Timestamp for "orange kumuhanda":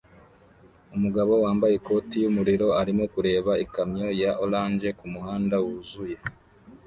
4.45-5.55